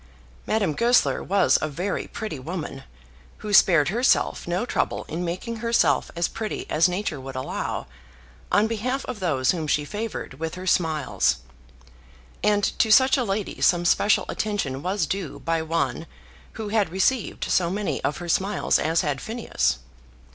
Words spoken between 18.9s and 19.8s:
had Phineas.